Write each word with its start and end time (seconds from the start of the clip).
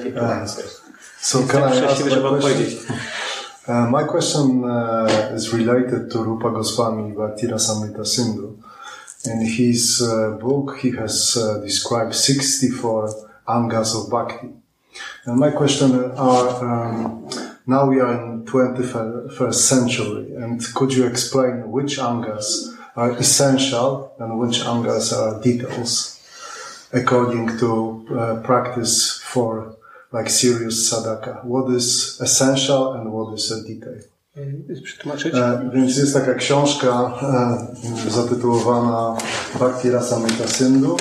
question. 0.00 0.18
I 0.18 0.22
happy 0.22 0.34
to 0.34 0.40
answer. 0.40 0.68
So 1.18 1.46
can 1.46 1.62
I 1.62 1.76
ask 1.84 2.04
my 2.04 2.38
question? 2.38 2.96
Uh, 3.66 3.86
my 3.90 4.04
question 4.04 4.64
uh, 4.64 5.30
is 5.32 5.52
related 5.52 6.08
to 6.12 6.22
Rupa 6.22 6.50
Goswami 6.50 7.12
Bhaktirasamrita 7.14 8.06
Sindhu. 8.06 8.62
In 9.24 9.40
his 9.44 10.00
uh, 10.02 10.38
book, 10.40 10.78
he 10.78 10.92
has 10.92 11.36
uh, 11.36 11.58
described 11.58 12.14
64 12.14 13.10
angas 13.48 13.96
of 13.96 14.08
bhakti. 14.08 14.50
And 15.24 15.40
my 15.40 15.50
question 15.50 15.96
are, 15.96 16.64
um, 16.64 17.28
now 17.66 17.86
we 17.86 17.98
are 17.98 18.12
in 18.14 18.44
21st 18.44 19.54
century, 19.54 20.36
and 20.36 20.62
could 20.74 20.94
you 20.94 21.04
explain 21.04 21.68
which 21.70 21.98
angas 21.98 22.72
are 22.94 23.10
essential 23.18 24.14
and 24.20 24.38
which 24.38 24.60
angas 24.60 25.12
are 25.12 25.42
details 25.42 26.22
according 26.92 27.58
to 27.58 28.06
uh, 28.16 28.40
practice 28.42 29.18
for 29.18 29.76
like 30.16 30.30
serious 30.30 30.88
sadhaka? 30.88 31.44
What 31.44 31.76
is 31.76 32.18
essential 32.20 32.94
and 32.94 33.12
what 33.12 33.38
is 33.38 33.52
a 33.52 33.62
detail? 33.62 34.00
Przetłumaczyć? 34.84 35.34
E, 35.34 35.70
więc 35.74 35.96
jest 35.96 36.14
taka 36.14 36.34
książka 36.34 37.12
e, 38.06 38.10
zatytułowana 38.10 39.16
Bhakti 39.58 39.90
Rasamrita 39.90 40.46
Sindhu, 40.46 40.96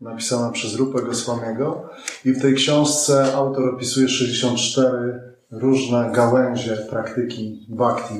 napisana 0.00 0.50
przez 0.50 0.74
Rupę 0.74 1.02
Goswamiego 1.02 1.88
i 2.24 2.32
w 2.32 2.42
tej 2.42 2.54
książce 2.54 3.34
autor 3.34 3.74
opisuje 3.74 4.08
64 4.08 5.20
różne 5.50 6.10
gałęzie 6.14 6.76
praktyki 6.76 7.66
bhakti. 7.68 8.14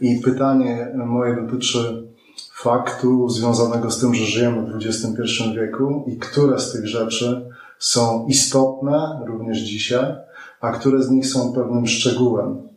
I 0.00 0.20
pytanie 0.24 0.92
moje 0.94 1.36
dotyczy 1.36 2.08
faktu 2.54 3.28
związanego 3.28 3.90
z 3.90 4.00
tym, 4.00 4.14
że 4.14 4.24
żyjemy 4.24 4.62
w 4.62 4.76
XXI 4.76 5.42
wieku 5.54 6.04
i 6.08 6.16
które 6.16 6.58
z 6.58 6.72
tych 6.72 6.86
rzeczy 6.86 7.50
są 7.84 8.26
istotne 8.26 9.20
również 9.26 9.58
dzisiaj, 9.58 10.14
a 10.60 10.72
które 10.72 11.02
z 11.02 11.10
nich 11.10 11.26
są 11.26 11.52
pewnym 11.52 11.86
szczegółem 11.86 12.68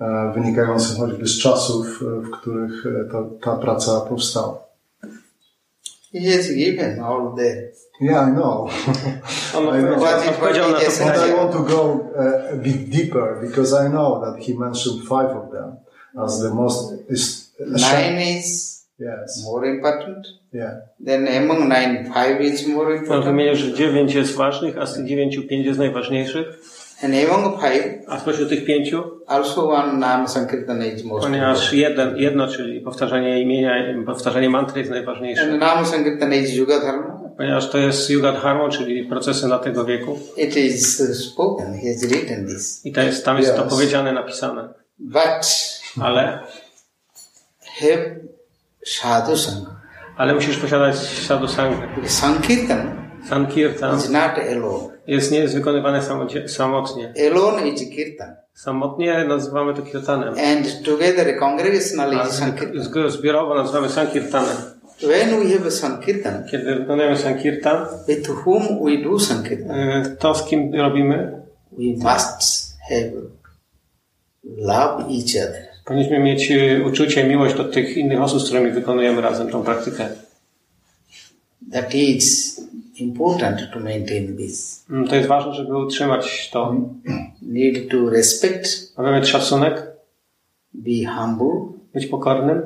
e, 0.00 0.32
wynikającym 0.34 0.96
choćby 0.96 1.26
z 1.26 1.38
czasów, 1.38 2.02
e, 2.02 2.20
w 2.20 2.30
których 2.30 2.86
e, 2.86 3.12
ta, 3.12 3.24
ta 3.42 3.56
praca 3.56 4.00
powstała. 4.00 4.62
Has 6.14 6.52
given 6.54 7.00
all 7.00 7.34
there. 7.36 7.72
Yeah, 8.00 8.28
I 8.28 8.32
know. 8.32 8.70
On 9.56 9.64
I 9.64 9.82
know. 9.82 10.02
odpowiedział, 10.02 10.30
odpowiedział 10.30 10.70
na 10.70 10.78
to 10.78 10.84
But 10.84 10.98
But 10.98 11.28
I 11.28 11.36
want 11.36 11.52
to 11.52 11.62
go 11.62 12.00
a 12.52 12.56
bit 12.56 12.88
deeper 12.88 13.40
because 13.40 13.86
I 13.86 13.90
know 13.90 14.24
that 14.24 14.44
he 14.46 14.54
mentioned 14.54 15.08
five 15.08 15.36
of 15.36 15.50
them 15.52 15.76
as 16.24 16.40
the 16.40 16.54
most 16.54 16.94
is 17.08 17.52
Nine 17.60 18.38
is 18.38 18.71
Yes. 19.00 19.44
more 19.44 19.68
important. 19.68 20.26
Yeah. 20.52 20.72
Then 21.06 21.28
among 21.28 21.68
nine, 21.68 22.04
five 22.14 22.40
is 22.40 22.66
more 22.66 22.86
On 22.92 22.98
important. 22.98 23.24
wymienił, 23.24 23.56
że 23.56 23.72
dziewięć 23.72 24.14
jest 24.14 24.34
ważnych, 24.36 24.78
a 24.78 24.86
z 24.86 24.94
tych 24.94 25.06
dziewięciu 25.06 25.42
pięć 25.42 25.66
jest 25.66 25.78
najważniejszych. 25.78 26.46
And 27.04 27.14
among 27.30 27.60
five, 27.60 27.84
A 28.08 28.18
spośród 28.20 28.48
tych 28.48 28.64
pięciu, 28.64 29.04
also 29.26 29.70
one 29.70 29.92
Nam 29.92 30.28
Sankirtana 30.28 30.86
is 30.86 31.04
most 31.04 31.26
ponieważ 31.26 31.72
jeden, 31.72 32.16
jedno, 32.16 32.48
czyli 32.48 32.80
powtarzanie 32.80 33.40
imienia, 33.42 33.72
powtarzanie 34.06 34.50
mantry 34.50 34.78
jest 34.78 34.90
najważniejsze. 34.90 35.42
And 35.42 35.60
Nam 35.60 35.86
Sankirtana 35.86 36.34
is 36.34 36.54
Yuga 36.54 36.80
Dharma. 36.80 37.20
Ponieważ 37.36 37.70
to 37.70 37.78
jest 37.78 38.10
Yuga 38.10 38.32
Dharma, 38.32 38.68
czyli 38.68 39.04
procesy 39.04 39.48
na 39.48 39.58
tego 39.58 39.84
wieku. 39.84 40.18
It 40.36 40.56
is 40.56 41.02
spoken. 41.28 41.74
He 41.74 41.92
has 41.92 42.04
written 42.04 42.46
this. 42.46 42.86
I 42.86 42.92
to 42.92 43.00
jest, 43.00 43.24
tam 43.24 43.38
jest 43.38 43.56
to 43.56 43.64
Yes. 43.64 43.70
powiedziane, 43.74 44.12
napisane. 44.12 44.68
But 44.98 45.46
Ale, 46.02 46.40
have 47.80 48.21
sadhu 48.86 49.36
sangha. 49.36 49.80
ale 50.16 50.34
musisz 50.34 50.56
posiadać 50.56 50.96
sadhu 50.98 51.48
sangha. 51.48 51.88
Sankirtan 52.06 53.02
Sankirtan 53.28 53.98
is 53.98 54.10
not 54.10 54.32
alone. 54.52 54.88
jest, 55.06 55.32
nie 55.32 55.38
jest 55.38 55.54
wykonywane 55.54 56.02
samodzie- 56.02 56.48
samotnie. 56.48 57.14
Alone 57.30 57.68
is 57.68 57.90
kirtan. 57.90 58.34
Samotnie 58.54 59.24
nazywamy 59.24 59.74
to 59.74 59.82
kirtanem. 59.82 60.28
And 60.28 60.82
together 60.84 61.38
congregational 61.38 62.20
A 62.20 62.26
is 62.28 62.32
Sankirtan. 62.34 63.10
zbiorowo 63.10 63.54
nazywamy 63.54 63.88
sankirtanem. 63.88 64.56
When 65.02 65.40
we 65.40 65.52
have 65.58 65.66
a 65.68 65.70
Sankirtan, 65.70 66.44
Kiedy 66.50 66.74
wykonujemy 66.74 67.16
sankirtan, 67.16 67.86
with 68.08 68.28
whom 68.28 68.62
we 68.84 68.96
do 68.98 69.18
Sankirtan, 69.20 69.70
y, 70.02 70.16
to 70.18 70.34
z 70.34 70.42
kim 70.42 70.74
robimy? 70.74 71.32
we 71.72 71.84
must 72.04 72.72
have 72.90 73.10
love 74.44 75.04
each 75.10 75.36
other. 75.36 75.71
Powinniśmy 75.84 76.18
mieć 76.18 76.50
y, 76.50 76.84
uczucie, 76.86 77.24
miłość 77.24 77.54
do 77.56 77.64
tych 77.64 77.96
innych 77.96 78.20
osób, 78.22 78.40
z 78.40 78.44
którymi 78.44 78.70
wykonujemy 78.70 79.20
razem 79.20 79.48
tą 79.50 79.62
praktykę. 79.62 80.08
That 81.72 81.94
is 81.94 82.60
important 82.96 83.58
to 83.72 83.80
maintain 83.80 84.36
this. 84.36 84.84
Mm, 84.90 85.08
To 85.08 85.16
jest 85.16 85.28
ważne, 85.28 85.54
żeby 85.54 85.78
utrzymać 85.78 86.50
to. 86.52 86.74
Need 87.42 87.90
to 87.90 88.10
respect, 88.10 88.96
Mamy 88.98 89.12
mieć 89.20 89.28
szacunek, 89.28 89.86
be 90.74 91.06
humble, 91.16 91.66
być 91.94 92.06
pokornym, 92.06 92.62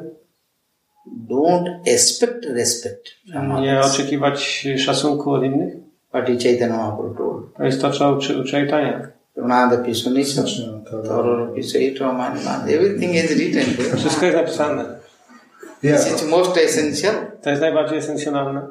don't 1.29 1.71
expect 1.87 2.45
respect 2.45 3.03
from 3.33 3.49
nie 3.63 3.79
others. 3.79 3.95
oczekiwać 3.95 4.67
szacunku 4.79 5.33
od 5.33 5.45
innych. 5.45 5.75
What 6.09 6.27
Chaitanya 6.27 6.77
Mahaprabhu. 6.77 7.43
To 7.57 7.65
jest 7.65 7.81
to, 7.81 7.91
co 7.91 8.13
uczy, 8.13 8.41
uczy 8.41 8.53
Chaitanya. 8.53 9.09
Pisunisha, 9.85 10.43
Zaczniemy 10.43 10.85
to. 10.91 11.03
Tororo 11.03 11.47
Pisaito 11.55 12.13
Manman. 12.13 12.61
Everything 12.69 13.15
is 13.15 13.37
written 13.37 13.77
there. 13.77 13.97
Wszystko 13.97 14.27
jest 14.27 14.39
napisane. 14.39 14.85
Yeah. 15.83 16.05
This 16.05 16.23
is 16.23 16.29
most 16.29 16.57
essential. 16.57 17.15
To 17.43 17.51
jest 17.51 17.63
najbardziej 17.63 17.99
esencjonalne. 17.99 18.67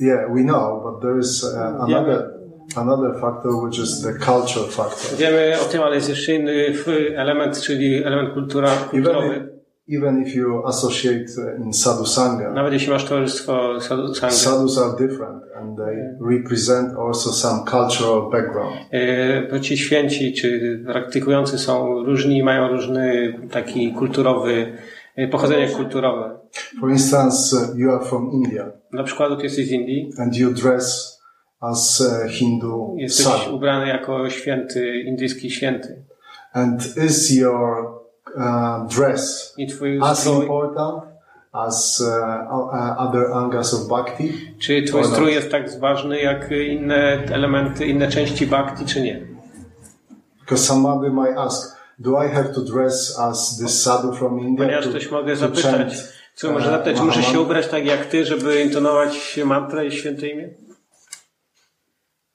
Yeah, 0.00 0.34
we 0.34 0.42
know, 0.42 0.80
but 0.84 1.02
there 1.02 1.18
is 1.18 1.44
uh, 1.44 1.82
another 1.82 2.30
another 2.76 3.20
factor 3.20 3.52
which 3.52 3.78
is 3.78 4.02
the 4.02 4.12
culture 4.12 4.70
factor. 4.70 5.18
Wiemy 5.18 5.56
o 5.60 5.64
tym, 5.64 5.82
ale 5.82 5.94
jest 5.94 6.08
jeszcze 6.08 6.34
inny 6.34 6.74
element, 7.16 7.60
czyli 7.60 8.04
element 8.04 8.34
kultura, 8.34 8.68
Even 8.72 8.90
kulturowy. 8.90 9.51
Even 9.88 10.22
if 10.26 10.34
you 10.34 10.66
associate 10.66 11.26
uh, 11.38 11.66
in 11.66 11.72
sadhu 11.72 12.06
sangha, 12.06 12.50
Nawet 12.52 12.72
jeśli 12.72 12.90
masz 12.90 13.04
towarzystwo 13.04 13.80
sadhu 13.80 14.14
sangha. 14.14 14.36
sadhus 14.36 14.78
are 14.78 15.08
different 15.08 15.42
and 15.56 15.76
they 15.76 15.96
represent 16.36 16.88
also 16.98 17.30
some 17.32 17.64
cultural 17.70 18.30
background. 18.30 18.76
E, 18.92 19.60
Ci 19.60 19.78
święci 19.78 20.32
czy 20.32 20.80
praktykujący 20.86 21.58
są 21.58 22.04
różni 22.04 22.38
i 22.38 22.42
mają 22.42 22.68
różny 22.68 23.34
taki 23.50 23.92
kulturowy, 23.92 24.72
e, 25.16 25.28
pochodzenie 25.28 25.68
kulturowe. 25.68 26.38
For 26.80 26.90
instance, 26.90 27.56
uh, 27.56 27.78
you 27.78 27.90
are 27.90 28.04
from 28.04 28.30
India 28.32 28.72
Na 28.92 29.02
przykład 29.04 29.38
ty 29.38 29.44
jesteś 29.44 29.66
z 29.66 29.70
Indii, 29.70 30.10
and 30.18 30.36
you 30.36 30.50
dress 30.52 31.18
as 31.60 32.00
a 32.24 32.28
Hindu 32.28 32.94
jesteś 32.98 33.26
sadhu. 33.26 33.56
ubrany 33.56 33.88
jako 33.88 34.30
święty, 34.30 35.00
indyjski 35.00 35.50
święty. 35.50 36.04
And 36.52 36.96
is 37.06 37.30
your 37.36 38.01
uh, 38.36 38.86
dress 38.96 39.54
as 40.02 40.18
strój, 40.18 40.42
important 40.42 41.04
as 41.52 42.00
uh, 42.00 42.08
uh, 42.08 42.98
other 42.98 43.32
angas 43.32 43.74
of 43.74 43.88
bhakti? 43.88 44.32
czy 44.58 44.82
twój 44.82 45.00
Or 45.00 45.06
not? 45.06 45.14
strój 45.14 45.32
jest 45.32 45.50
tak 45.50 45.80
ważny 45.80 46.20
jak 46.20 46.50
inne 46.50 47.22
elementy, 47.32 47.86
inne 47.86 48.08
części 48.08 48.46
bhakti, 48.46 48.86
czy 48.86 49.00
nie? 49.00 49.26
Because 50.40 50.64
somebody 50.64 51.10
might 51.10 51.38
ask, 51.38 51.76
do 51.98 52.24
I 52.24 52.28
have 52.28 52.54
to 52.54 52.60
dress 52.60 53.18
as 53.18 53.58
this 53.58 53.82
sadhu 53.82 54.12
from 54.12 54.40
India? 54.40 54.64
Ponieważ 54.64 54.84
to- 54.84 54.90
ktoś 54.90 55.10
mogę 55.10 55.36
zapytać, 55.36 55.64
chant, 55.64 56.12
co 56.34 56.52
może 56.52 56.66
uh, 56.66 56.72
zapytać, 56.72 56.96
czy 56.96 57.02
muszę 57.02 57.22
się 57.22 57.40
ubrać 57.40 57.68
tak 57.68 57.86
jak 57.86 58.06
ty, 58.06 58.24
żeby 58.24 58.62
intonować 58.62 59.40
mantrę 59.44 59.86
i 59.86 59.92
święte 59.92 60.28
imię? 60.28 60.48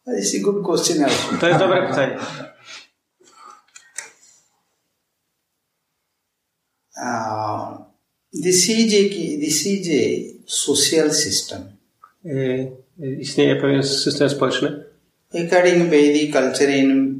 This 0.05 0.33
is 0.33 0.41
a 0.41 0.51
good 0.51 0.65
question 0.65 1.03
also. 1.03 1.37
To 1.41 1.47
jest 1.47 1.59
dobre 1.59 1.87
pytanie. 1.87 2.17
Uh, 6.97 7.03
a 7.03 7.87
this 8.43 9.65
is 9.65 9.87
a 9.89 10.33
social 10.45 11.13
system. 11.13 11.61
Istnieje 13.19 13.55
pewien 13.55 13.83
system 13.83 14.29
społeczny. 14.29 14.83
According 15.33 15.89
Vedic 15.89 16.33
culture 16.33 16.69
in 16.75 17.17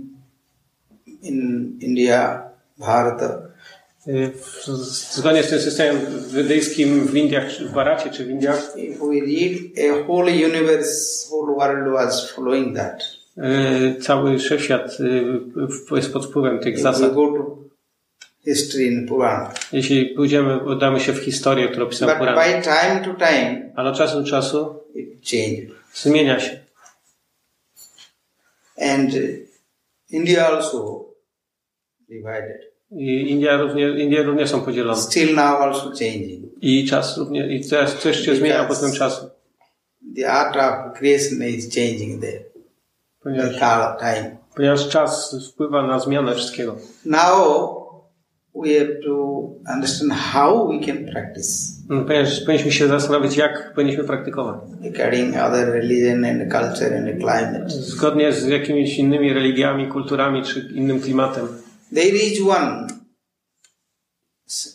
in 1.22 1.72
India, 1.82 2.50
Bharata, 2.78 3.42
w- 4.34 4.68
Zgodnie 5.16 5.44
z 5.44 5.50
tym 5.50 5.60
systemem 5.62 5.98
wydyjskim 6.28 7.08
w 7.08 7.16
Indiach, 7.16 7.52
w 7.70 7.74
Baracie 7.74 8.10
czy 8.10 8.26
w 8.26 8.30
Indiach, 8.30 8.74
we 8.76 9.20
read 9.20 9.54
a 9.78 10.08
whole 10.08 10.32
universe, 10.32 11.28
whole 11.30 11.56
world 11.56 11.94
was 11.94 12.32
following 12.32 12.76
that. 12.78 13.04
y, 13.38 14.02
cały 14.02 14.38
wszechświat 14.40 15.00
y, 15.00 15.24
w- 15.92 15.96
jest 15.96 16.14
pod 16.14 16.26
wpływem 16.26 16.60
tych 16.60 16.74
If 16.74 16.84
we 16.84 16.94
zasad. 16.94 17.14
go 17.16 17.28
to 17.28 17.67
history 18.48 18.84
in 18.84 19.08
Purana, 19.08 19.54
Jeśli 19.72 20.06
pójdziemy, 20.06 20.58
udamy 20.58 21.00
się 21.00 21.14
w 21.14 21.20
historię, 21.20 21.68
którą 21.68 21.86
pisał 21.86 22.10
but 22.10 22.18
Puran, 22.18 22.36
by 22.36 22.62
time 22.64 23.02
to 23.06 23.26
time 23.26 23.72
ale 23.76 23.90
od 23.90 23.98
czasu 23.98 24.22
do 24.22 24.28
czasu 24.28 24.80
it 24.96 25.70
zmienia 25.94 26.40
się. 26.40 26.60
and 28.82 29.14
uh, 29.14 29.20
India 30.10 30.48
also 30.48 31.06
divided. 32.10 32.62
I 32.92 33.32
India 33.32 33.58
również, 33.58 34.00
Indie 34.00 34.24
również 34.24 34.50
są 34.50 34.62
podzielone. 34.62 35.02
Still 35.02 35.36
now 35.36 35.62
also 35.62 35.92
changing. 36.00 36.46
I 36.62 36.88
czas 36.90 37.18
również, 37.18 37.52
i 37.52 37.70
teraz 37.70 37.96
coś 37.96 38.20
się 38.26 38.36
zmienia 38.36 38.64
po 38.64 38.76
tym 38.76 38.92
czasu. 38.92 39.30
The 40.16 40.32
art 40.32 40.56
of 40.56 40.98
creation 41.00 41.44
is 41.48 41.76
changing 41.76 42.22
there. 42.22 42.44
ponieważ, 43.24 43.60
kala 43.60 43.98
time. 44.00 44.38
ponieważ 44.56 44.90
czas 44.90 45.36
wpływa 45.54 45.88
na 45.88 46.00
zmianę 46.00 46.36
wszystkiego. 46.36 46.76
Now 47.06 47.87
we 48.64 48.80
have 48.80 48.92
to 49.06 49.42
understand 49.76 50.12
how 50.14 50.68
we 50.70 50.86
can 50.86 51.06
practice 51.14 51.78
Ponieważ 52.08 52.40
powinniśmy 52.40 52.72
się 52.72 52.88
zastanowić, 52.88 53.38
jak 53.38 53.74
powinniśmy 53.76 54.04
praktykować. 54.04 54.56
according 54.96 55.36
other 55.38 55.68
religion 55.74 56.26
and 56.26 56.42
culture 56.54 56.94
and 56.98 57.08
climate. 57.08 57.66
Zgodnie 57.70 58.32
z 58.34 58.46
jakimiś 58.48 58.98
innymi 58.98 59.34
religiami, 59.34 59.88
kulturami 59.88 60.44
czy 60.44 60.70
innym 60.74 61.00
klimatem. 61.02 61.48
There 61.94 62.08
is 62.18 62.42
one 62.42 62.88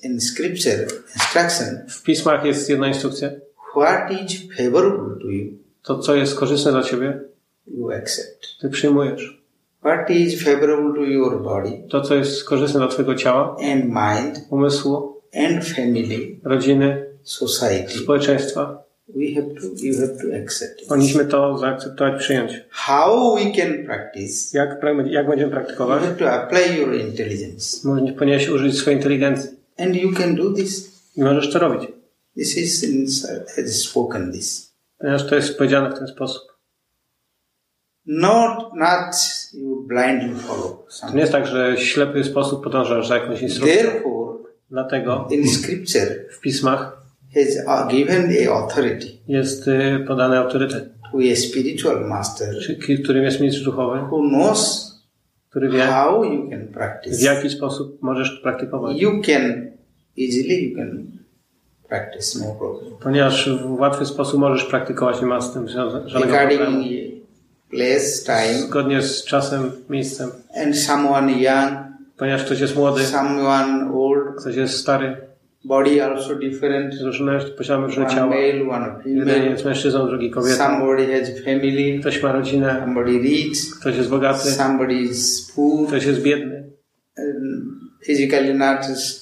in 0.03 0.21
scripture 0.21 0.87
instruction 1.15 1.87
W 1.89 2.03
pismach 2.03 2.45
jest 2.45 2.71
jedna 2.71 2.89
instrukcja. 2.89 3.31
what 3.77 4.11
is 4.13 4.43
favorable 4.57 5.17
to 5.23 5.29
you, 5.31 5.47
To, 5.83 5.99
co 5.99 6.15
jest 6.15 6.35
korzystne 6.35 6.71
dla 6.73 6.83
ciebie, 6.83 7.21
you 7.67 7.91
accept. 7.93 8.47
ty 8.61 8.69
przyjmujesz. 8.69 9.42
What 9.85 10.11
is 10.11 10.43
favorable 10.45 10.95
to 10.95 11.05
your 11.05 11.43
body 11.43 11.83
To, 11.91 12.01
co 12.01 12.15
jest 12.15 12.45
korzystne 12.45 12.81
dla 12.81 12.89
twojego 12.89 13.15
ciała, 13.15 13.57
and 13.73 13.85
mind 13.85 14.47
umysłu, 14.51 15.23
and 15.49 15.65
family, 15.65 16.37
rodziny, 16.45 17.07
society, 17.23 17.99
społeczeństwa. 17.99 18.83
we 19.09 19.35
have 19.35 19.47
to 19.61 19.67
you 19.83 19.95
have 20.01 20.09
to 20.09 20.37
accept 20.45 20.83
it. 20.83 20.89
Powinniśmy 20.89 21.25
to 21.25 21.59
zaakceptować, 21.59 22.23
przyjąć. 22.23 22.53
How 22.71 23.35
we 23.37 23.41
can 23.57 23.85
practice? 23.85 24.59
Jak, 24.59 24.69
jak 25.11 25.27
będziemy 25.29 25.43
You 25.49 25.51
praktykować? 25.51 26.03
have 26.03 26.15
to 26.15 26.31
apply 26.31 26.77
your 26.79 26.95
intelligence, 26.95 27.89
Możesz- 27.89 28.13
Powinieneś 28.13 28.49
użyć 28.49 28.79
swojej 28.79 28.99
inteligencji. 28.99 29.51
and 29.79 29.97
you 29.97 30.13
can 30.13 30.35
do 30.37 30.53
this. 30.53 30.93
I 31.17 31.23
możesz 31.23 31.53
to 31.53 31.59
robić. 31.59 31.91
This 32.37 32.59
is 32.59 32.85
in, 32.85 33.07
has 33.57 33.75
spoken 33.75 34.33
this. 34.33 34.73
Ponieważ 34.99 35.27
to 35.29 35.35
jest 35.37 35.59
powiedziane 35.59 35.91
w 35.91 35.99
ten 35.99 36.07
sposób. 36.09 36.43
Not 38.07 38.75
not 38.75 39.15
you 39.55 39.85
blindly 39.89 40.35
follow 40.35 40.87
To 41.01 41.15
nie 41.15 41.21
jest 41.21 41.33
tak, 41.33 41.47
że 41.47 41.77
w 41.77 41.81
ślepy 41.81 42.25
sposób 42.25 42.65
podążasz 42.65 43.09
za 43.09 43.15
jakąś 43.17 43.43
instrukcją. 43.43 43.77
Therefore, 43.83 44.39
Dlatego 44.71 45.29
in 45.31 45.49
scripture 45.49 46.27
w 46.31 46.41
pismach 46.41 47.03
has 47.35 47.47
uh, 47.67 47.91
given 47.93 48.31
a 48.49 48.53
authority 48.53 49.07
jest 49.29 49.69
y, 49.69 50.05
podany 50.07 50.39
autorytet, 50.39 50.89
to 51.13 51.19
a 51.33 51.37
spiritual 51.37 52.09
master 52.09 52.55
którym 53.03 53.25
jest 53.25 53.41
mistrz 53.41 53.65
duchowy, 53.65 53.99
who 53.99 54.21
knows 54.29 54.93
który 55.51 55.69
wie, 55.69 55.87
how 55.87 56.25
you 56.25 56.51
can 56.51 56.67
w 56.67 56.73
practice. 56.73 57.25
jaki 57.25 57.51
sposób 57.51 58.03
możesz 58.03 58.31
praktykować. 58.31 59.01
You 59.01 59.11
can 59.23 59.71
easily 60.19 60.55
you 60.55 60.77
can 60.77 61.07
practice, 61.89 62.39
no 62.39 62.55
problem. 62.55 62.93
Ponieważ 63.03 63.51
w 63.51 63.81
łatwy 63.81 64.07
sposób 64.07 64.41
możesz 64.41 64.65
praktykować, 64.65 65.21
nie 65.21 65.27
ma 65.27 65.41
z 65.41 65.53
tym 65.53 65.67
ża- 65.67 66.09
żadnego 66.09 66.37
problemu. 66.49 66.83
Place, 67.73 68.25
time, 68.27 68.59
Zgodnie 68.69 69.03
z 69.03 69.25
czasem, 69.25 69.71
miejscem. 69.91 70.31
and 70.65 70.79
someone 70.79 71.33
young, 71.33 71.73
Ponieważ 72.17 72.45
ktoś 72.45 72.61
jest 72.61 72.77
młody, 72.77 73.05
someone 73.05 73.91
old, 73.95 74.41
ktoś 74.41 74.57
jest 74.57 74.77
stary, 74.77 75.17
body 75.65 76.05
also 76.05 76.35
different. 76.35 76.95
różne, 77.05 77.41
posiadamy 77.59 77.87
różne 77.87 78.05
One 78.07 78.15
ciała. 78.15 78.27
male, 78.27 78.63
one 78.71 78.95
Jeden 79.07 79.29
female. 79.35 79.51
jest 79.51 79.65
mężczyzną, 79.65 80.07
drugi 80.07 80.31
kobietą. 80.31 80.57
Somebody 80.57 81.07
has 81.07 81.45
family, 81.45 82.01
Ktoś 82.01 82.23
ma 82.23 82.33
rodzinę, 82.33 82.77
somebody 82.81 83.11
rich, 83.19 83.59
ktoś 83.81 83.97
jest 83.97 84.09
bogaty, 84.11 84.51
somebody 84.51 84.95
is 84.95 85.53
poor, 85.57 85.87
ktoś 85.89 86.05
jest 86.05 86.23
biedny. 86.23 86.65
um, 87.19 87.81
physically 88.07 88.55
not 88.55 88.79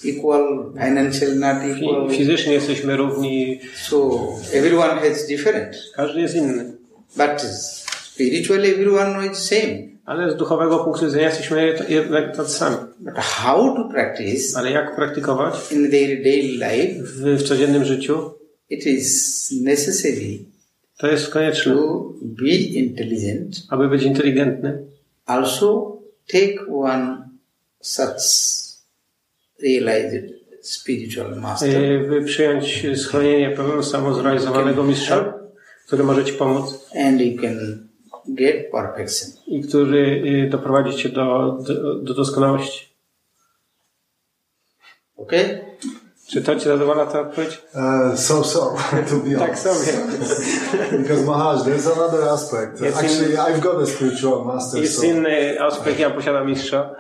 equal, 0.08 0.72
financially 0.72 1.36
not 1.36 1.56
equal. 1.62 2.08
Fi- 2.10 2.16
Fizycznie 2.16 2.52
jesteśmy 2.52 2.96
równi, 2.96 3.60
So 3.88 4.18
everyone 4.54 4.88
has 5.00 5.26
different, 5.26 5.76
każdy 5.96 6.20
jest 6.20 6.34
inny. 6.34 6.64
but 7.16 7.46
spiritually 8.14 8.70
everyone 8.70 9.26
is 9.32 9.38
same. 9.38 9.90
Ale 10.04 10.30
z 10.32 10.36
duchowego 10.36 10.78
punktu 10.84 11.04
widzenia 11.06 11.26
jesteśmy 11.26 11.74
jednak 11.88 12.36
tacy 12.36 12.50
sami. 12.58 12.76
But 13.00 13.14
how 13.18 13.74
to 13.76 13.88
practice 13.88 14.58
Ale 14.58 14.70
jak 14.70 14.96
praktykować 14.96 15.54
in 15.72 15.90
their 15.90 16.22
daily 16.22 16.42
life? 16.52 17.02
w, 17.02 17.38
w 17.38 17.42
codziennym 17.42 17.84
życiu, 17.84 18.30
It 18.70 18.86
is 18.86 19.50
necessary 19.62 20.38
to 20.98 21.06
jest 21.06 21.28
konieczne. 21.28 21.72
to 21.74 22.12
be 22.22 22.48
intelligent. 22.50 23.62
Aby 23.68 23.88
być 23.88 24.02
inteligentny, 24.02 24.78
Also 25.26 25.98
take 26.32 26.54
one 26.72 27.28
such 27.80 28.20
realized 29.62 30.24
spiritual 30.62 31.36
master. 31.36 31.82
y, 31.82 32.08
by 32.08 32.22
przyjąć 32.24 32.86
schronienie 32.96 33.50
pewnego 33.50 33.82
samozrealizowanego 33.82 34.84
mistrza, 34.84 35.34
który 35.86 36.04
może 36.04 36.24
Ci 36.24 36.32
pomóc 36.32 36.86
and 37.06 37.20
you 37.20 37.42
can 37.42 37.89
get 38.34 38.70
perfection. 38.72 39.30
i 39.46 39.62
który 39.62 40.22
y, 40.46 40.50
doprowadzi 40.50 40.96
Cię 40.98 41.08
do, 41.08 41.58
do, 41.68 41.94
do 41.94 42.14
doskonałości. 42.14 42.90
Okay? 45.16 45.60
Czy 46.30 46.42
to 46.42 46.56
Ci 46.56 46.64
zadowala 46.64 47.06
ta 47.06 47.20
odpowiedź? 47.20 47.62
Uh, 47.74 48.18
so 48.20 48.44
so, 48.44 48.74
to 49.10 49.16
be 49.16 49.38
Tak 49.38 49.48
honest. 49.48 49.62
sobie. 49.62 49.92
Because 50.98 51.24
Maharaj, 51.26 51.64
there's 51.64 51.92
another 51.96 52.28
aspect. 52.28 52.80
Yes, 52.80 52.96
Actually, 52.96 53.30
in- 53.32 53.38
I've 53.40 53.60
got 53.60 53.82
a 53.82 53.86
spiritual 53.86 54.44
master. 54.44 54.82
Jest 54.82 54.96
So, 54.98 55.04
inny 55.06 55.60
aspekt, 55.60 55.98
ja 55.98 56.10
posiadam 56.10 56.46
mistrza. 56.46 56.90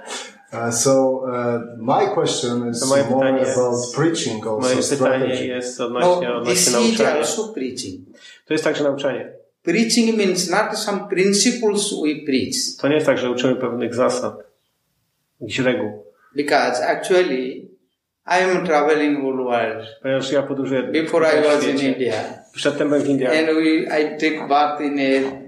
uh, 0.52 0.74
so 0.74 1.20
uh, 1.22 1.60
my 1.78 2.14
question 2.14 2.70
is 2.70 2.86
more 2.88 3.04
pytanie 3.04 3.38
jest- 3.38 3.58
about 3.58 3.74
preaching 3.94 4.46
also, 4.46 4.60
Moje 4.60 4.76
pytanie 4.76 4.86
strategy. 4.96 5.46
jest 5.46 5.80
odnośnie, 5.80 6.28
Now, 6.28 6.36
odnośnie 6.42 6.72
nauczania. 6.72 7.24
To 8.46 8.54
jest 8.54 8.64
także 8.64 8.84
nauczanie. 8.84 9.32
Preaching 9.62 10.16
means 10.16 10.50
not 10.50 10.78
some 10.78 11.08
principles 11.08 11.90
we 12.02 12.24
preach, 12.26 12.76
To 12.80 12.88
nie 12.88 12.94
jest 12.94 13.06
tak, 13.06 13.18
że 13.18 13.30
uczymy 13.30 13.56
pewnych 13.56 13.94
zasad, 13.94 14.34
jakichś 15.40 15.58
reguł. 15.58 16.04
because 16.36 16.86
actually 16.86 17.70
I 18.26 18.42
am 18.42 18.66
traveling 18.66 19.18
whole 19.24 19.44
world. 19.44 19.86
Ponieważ 20.02 20.32
ja 20.32 20.42
podróżuję 20.42 20.82
Before 20.82 21.26
I 21.40 21.44
was 21.44 21.66
in. 21.66 21.78
India, 21.78 22.14
Przedtem 22.54 22.88
byłem 22.88 23.02
w 23.04 23.08
Indiach. 23.08 23.32
and 23.38 23.46
we 23.46 24.00
I 24.00 24.18
take 24.18 24.48
bath 24.48 24.80
in 24.80 24.98
a 25.00 25.40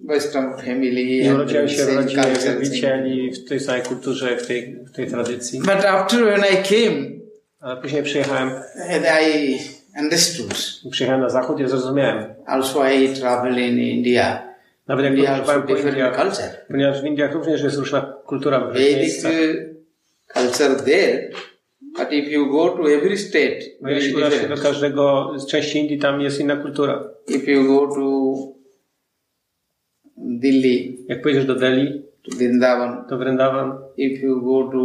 Western 0.00 0.56
family 0.56 1.02
I 1.02 1.30
urodziłem 1.30 1.68
się 1.68 1.84
w 1.84 1.96
rodzinie 1.96 2.22
wielbicieli, 2.44 3.32
w 3.32 3.48
tej 3.48 3.60
samej 3.60 3.82
kulturze, 3.82 4.36
w 4.36 4.46
tej, 4.46 4.76
w 4.84 4.92
tej 4.92 5.06
tradycji. 5.06 5.58
But 5.60 5.84
after 5.84 6.24
when 6.24 6.40
I 6.40 6.56
came, 6.68 7.06
Ale 7.60 7.82
później 7.82 8.02
przyjechałem, 8.02 8.48
and 8.90 9.04
I 9.34 9.58
understood. 10.00 10.54
przyjechałem 10.90 11.20
na 11.20 11.28
zachód 11.28 11.60
i 11.60 11.68
zrozumiałem. 11.68 12.34
Also, 12.46 12.90
I 12.90 13.08
travel 13.08 13.58
in 13.58 13.78
India. 13.78 14.46
Nawet 14.88 15.04
jak 15.04 15.14
India 15.14 15.30
podróżowałem 15.30 15.62
po 15.62 15.88
Indiach, 15.88 16.16
culture. 16.16 16.66
ponieważ 16.68 17.02
w 17.02 17.04
Indiach 17.04 17.32
również 17.34 17.62
jest 17.62 17.76
różna 17.76 18.00
kultura 18.00 18.60
w 18.60 18.72
Vedic 18.72 19.26
culture 20.34 20.76
there, 20.84 21.30
but 21.96 22.12
if 22.12 22.30
you 22.30 22.50
go 22.50 22.76
to 22.76 22.90
every 22.90 23.16
state, 23.16 23.60
very 23.80 23.94
jeśli 23.94 24.14
udasz 24.14 24.48
do 24.48 24.56
każdego 24.56 25.32
z 25.36 25.46
części 25.46 25.78
Indii, 25.78 25.98
tam 25.98 26.20
jest 26.20 26.40
inna 26.40 26.56
kultura. 26.56 27.04
If 27.28 27.50
you 27.50 27.64
go 27.64 27.94
to 27.94 28.36
Delhi, 30.16 31.06
Jak 31.08 31.22
pojedziesz 31.22 31.46
do 31.46 31.54
Delhi, 31.54 32.02
to 32.22 32.36
Vrindavan, 32.36 33.06
do 33.10 33.18
Vrindavan, 33.18 33.78
if 33.96 34.26
you 34.26 34.42
go 34.42 34.70
to 34.70 34.78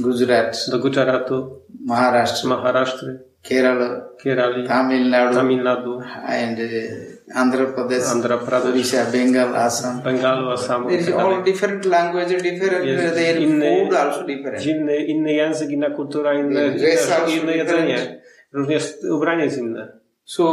Gujarat, 0.00 0.66
do 0.70 0.78
Gujaratu, 0.78 1.62
Maharashtra, 1.86 2.48
Maharashtra, 2.48 3.08
Kerala, 3.48 3.88
Kerali, 4.22 4.66
Tamil 4.66 5.04
Nadu, 5.12 5.34
Tamil 5.34 5.58
Nadu, 5.68 5.92
and 6.26 6.58
uh, 6.58 7.40
Andhra 7.40 7.64
Pradesh, 7.74 8.06
Andhra 8.14 8.38
Pradesh, 8.46 8.72
Odisha, 8.72 9.10
Bengal, 9.12 9.54
Assam. 9.56 10.02
Bengalu, 10.02 10.52
Assamu 10.56 10.88
There 10.88 11.00
is 11.00 11.08
all 11.10 11.42
different 11.42 11.84
language, 11.86 12.28
different, 12.42 12.84
their 13.14 13.36
inny- 13.36 13.84
food 13.84 13.94
also 13.94 14.26
different. 14.26 14.66
Inny, 14.66 14.96
inny 15.12 15.32
język, 15.32 15.70
inna 15.70 15.90
kultura, 15.90 16.34
inne, 16.34 16.70
Dress 16.78 17.06
inne, 17.06 17.16
also 17.16 17.36
inne 17.36 17.52
different. 17.52 17.88
jedzenie. 17.88 18.20
Również 18.52 18.94
ubranie 19.10 19.44
jest 19.44 19.58
inne. 19.58 19.88
So, 20.24 20.44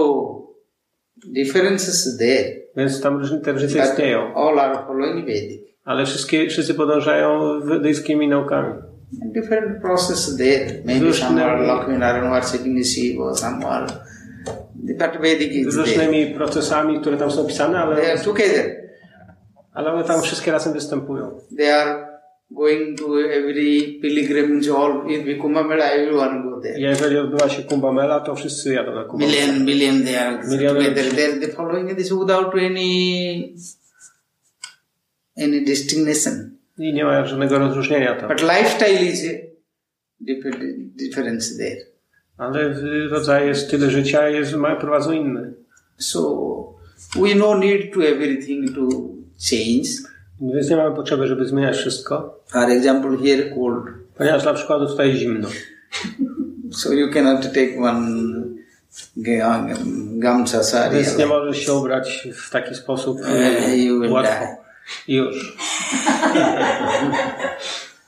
differences 1.33 2.17
there. 2.17 2.49
Więc 2.77 3.01
tam 3.01 3.17
różne, 3.19 3.39
te 3.41 3.51
różnice 3.51 3.79
istnieją. 3.79 4.33
all 4.35 4.59
are 4.59 4.75
following 4.87 5.25
Vedic. 5.25 5.61
Ale 5.85 6.05
wszystkie, 6.05 6.47
wszyscy 6.49 6.73
podążają 6.73 7.59
wedyjskimi 7.59 8.27
naukami. 8.27 8.73
Different 9.11 9.81
process 9.81 10.37
there. 10.37 10.81
Maybe 10.85 11.05
Różne- 11.05 11.27
some 11.27 11.43
are 11.45 11.67
Lakshminarayan 11.67 12.29
worshipping 12.29 12.85
Shiva, 12.85 13.23
or 13.23 13.37
some 13.37 13.65
are. 13.65 13.87
But 14.73 15.21
Vedic 15.21 15.51
is 15.51 15.75
there. 15.75 15.85
Różnymi 15.85 16.33
procesami, 16.35 16.99
które 17.01 17.17
tam 17.17 17.31
są 17.31 17.45
pisane, 17.45 17.95
They 17.95 18.11
are 18.11 18.23
together. 18.23 18.75
ale 19.73 19.93
one 19.93 20.03
tam 20.03 20.21
wszystkie 20.21 20.51
razem 20.51 20.73
występują. 20.73 21.39
They 21.57 21.71
are 21.73 22.07
going 22.51 22.97
to 22.99 23.05
every 23.19 23.99
pilgrimage, 24.01 24.69
all 24.77 25.03
we 25.25 25.35
Kumbh 25.35 25.67
Mela, 25.67 25.85
everyone 25.85 26.43
go 26.43 26.61
there. 26.61 26.79
Jeżeli 26.79 27.17
odbywa 27.17 27.49
się 27.49 27.63
Kumbh 27.63 27.93
Mela, 27.93 28.19
to 28.19 28.35
wszyscy 28.35 28.73
jadą 28.73 28.95
na 28.95 29.03
Kumbh 29.03 29.19
Mela. 29.25 29.31
Million, 29.31 29.65
billion, 29.65 30.03
they 30.03 30.17
are 30.19 30.47
Million 30.47 30.75
together. 30.75 31.15
They 31.15 31.25
are 31.25 31.39
they 31.39 31.51
following 31.51 31.97
this 31.97 32.11
without 32.11 32.53
any 32.55 33.55
any 35.37 35.65
distinction. 35.65 36.54
I 36.77 36.93
nie 36.93 37.03
ma 37.05 37.25
żadnego 37.25 37.59
rozróżnienia 37.59 38.15
tam. 38.15 38.29
But 38.29 38.41
lifestyle 38.41 39.03
is 39.05 39.23
difference 40.95 41.57
there. 41.57 41.81
Ale 42.37 42.75
rodzaje, 43.09 43.55
stylu 43.55 43.89
życia 43.89 44.29
jest, 44.29 44.53
ma- 44.53 44.75
prowadzą 44.75 45.11
inne. 45.11 45.51
So 45.97 46.19
we 47.15 47.35
no 47.35 47.57
need 47.57 47.93
to 47.93 48.03
everything 48.07 48.75
to 48.75 48.81
change. 49.49 49.89
Więc 50.41 50.69
nie 50.69 50.75
mamy 50.75 50.95
potrzeby, 50.95 51.27
żeby 51.27 51.45
zmieniać 51.45 51.77
wszystko, 51.77 52.39
For 52.47 52.69
example, 52.69 53.17
here 53.17 53.49
cold. 53.55 53.83
ponieważ 54.17 54.43
dla 54.43 54.53
przykładu 54.53 54.87
tutaj 54.87 55.17
zimno. 55.17 55.47
So 56.71 56.93
you 56.93 57.09
cannot 57.13 57.41
take 57.53 57.77
one 57.81 58.43
ga- 59.17 59.75
gamsa 60.19 60.63
sari. 60.63 60.95
Więc 60.95 61.17
nie 61.17 61.25
możesz 61.25 61.57
się 61.57 61.73
ubrać 61.73 62.27
w 62.33 62.49
taki 62.49 62.75
sposób 62.75 63.17
will 63.75 64.11
łatwo. 64.11 64.45
Już. 65.07 65.35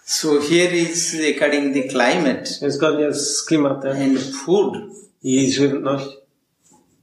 So 0.07 0.39
here 0.39 0.71
is 0.71 1.17
according 1.35 1.73
the 1.73 1.89
climate 1.89 2.45
zgodnie 2.67 3.13
z 3.13 3.43
klimatem 3.43 3.91
eh? 3.91 4.01
and 4.01 4.19
food. 4.35 4.73
i 5.23 5.51
żywność, 5.51 6.05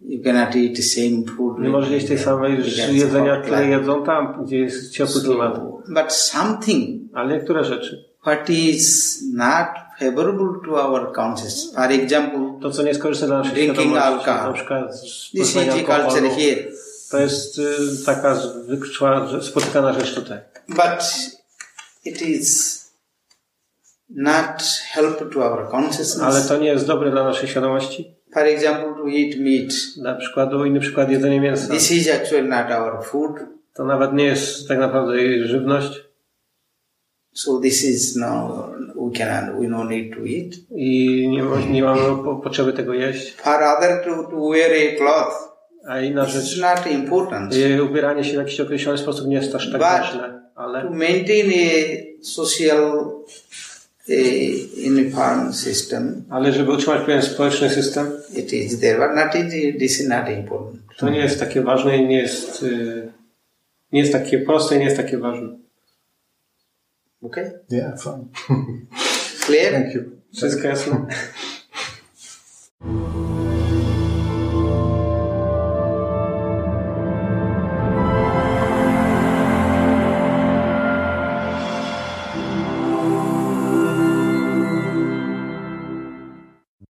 You 0.08 0.22
cannot 0.24 0.56
eat 0.56 0.76
the 0.76 0.82
same 0.82 1.36
food. 1.36 1.58
nie 1.58 1.68
możesz 1.68 1.90
jeść 1.90 2.06
tej 2.06 2.18
samej 2.18 2.56
jedzenia, 2.92 3.40
które 3.40 3.68
jedzą 3.68 4.04
tam, 4.04 4.44
gdzie 4.44 4.58
jest 4.58 4.92
ciepły 4.92 5.22
klimat. 5.22 5.54
So, 5.54 5.82
but 5.88 6.12
something 6.12 7.00
Ale 7.14 7.34
niektóre 7.34 7.64
rzeczy, 7.64 8.04
what 8.22 8.50
is 8.50 9.22
not 9.34 9.68
favorable 9.98 10.48
to 10.66 10.88
our 10.88 11.12
conscience. 11.12 11.74
For 11.74 11.92
example, 11.92 12.60
to 12.62 12.70
co 12.70 12.82
nie 12.82 12.88
jest 12.88 13.02
korzystne 13.02 13.26
dla 13.26 13.38
naszej 13.38 13.54
Drinking 13.54 13.96
alcohol. 13.96 14.46
na 14.46 14.52
przykład 14.52 15.00
this 15.32 15.32
is 15.32 15.52
the 15.54 15.84
culture 15.84 16.30
here. 16.30 16.64
To 17.14 17.20
jest 17.20 17.58
y, 17.58 18.04
taka 18.06 18.34
zwykła, 18.34 19.42
spotykana 19.42 19.92
rzecz 19.92 20.14
tutaj. 20.14 20.38
But 20.68 21.14
it 22.04 22.22
is 22.22 22.80
not 24.08 24.62
helpful 24.92 25.30
to 25.30 25.52
our 25.52 25.70
consciousness. 25.70 26.22
Ale 26.22 26.42
to 26.42 26.56
nie 26.56 26.68
jest 26.68 26.86
dobre 26.86 27.10
dla 27.10 27.24
naszej 27.24 27.48
świadomości. 27.48 28.14
For 28.32 28.42
example, 28.42 28.94
to 28.94 29.08
eat 29.08 29.36
meat. 29.38 29.72
Na 29.96 30.14
przykład, 30.14 30.50
inny 30.66 30.80
przykład, 30.80 31.10
jedzenie 31.10 31.40
mięsa. 31.40 31.68
This 31.68 31.90
is 31.92 32.10
actually 32.10 32.48
not 32.48 32.70
our 32.70 33.04
food. 33.04 33.32
To 33.74 33.84
nawet 33.84 34.12
nie 34.12 34.24
jest 34.24 34.68
tak 34.68 34.78
naprawdę 34.78 35.16
jej 35.22 35.48
żywność 35.48 36.04
So 37.34 37.60
this 37.60 37.84
is 37.84 38.16
no, 38.16 38.70
we 38.94 39.10
cannot, 39.10 39.60
we 39.60 39.66
no 39.68 39.84
need 39.84 40.14
to 40.14 40.20
eat. 40.20 40.54
i 40.70 41.28
nie, 41.28 41.42
nie 41.70 41.82
mamy 41.82 42.24
po- 42.24 42.36
potrzeby 42.36 42.72
tego 42.72 42.94
jeść. 42.94 43.34
For 43.34 43.62
other 43.62 44.04
to, 44.04 44.22
to 44.30 44.48
wear 44.50 44.70
a 44.72 44.96
cloth, 44.96 45.53
A 45.88 46.00
inna 46.00 46.24
rzecz, 46.24 46.60
not 46.60 46.86
important. 46.86 47.54
y, 47.54 47.82
ubieranie 47.84 48.24
się 48.24 48.32
w 48.32 48.36
jakiś 48.36 48.60
określony 48.60 48.98
sposób 48.98 49.26
nie 49.28 49.36
jest 49.36 49.54
aż 49.54 49.64
tak 49.72 49.80
But- 49.80 49.80
ważne, 49.80 50.42
To 50.54 50.60
ale, 50.60 50.90
maintain 50.90 51.50
a 51.50 52.24
social 52.24 53.10
a 54.08 54.12
uniform 54.88 55.52
system, 55.52 56.24
ale 56.30 56.52
żeby 56.52 56.72
utrzymać 56.72 57.00
pewien 57.06 57.22
społeczny 57.22 57.70
system, 57.70 58.06
it 58.36 58.52
is 58.52 58.80
there, 58.80 58.98
but 59.08 59.16
not 59.16 59.34
it, 59.34 59.78
this 59.78 60.00
is 60.00 60.08
not 60.08 60.28
important. 60.28 60.80
to 60.98 61.08
nie 61.10 61.18
jest 61.18 61.40
takie 61.40 61.62
ważne 61.62 61.96
i 61.96 62.06
nie 62.06 62.16
jest, 62.18 62.62
y, 62.62 63.12
nie 63.92 64.00
jest 64.00 64.12
takie 64.12 64.38
proste 64.38 64.74
i 64.74 64.78
nie 64.78 64.84
jest 64.84 64.96
takie 64.96 65.18
ważne. 65.18 65.48
Okay? 67.22 67.52
Yeah, 67.70 68.02
fine. 68.02 68.24
Clear? 69.46 69.72
Thank 69.72 69.94
you. 69.94 70.02
Wszystko 70.36 70.68
jasne? 70.68 71.06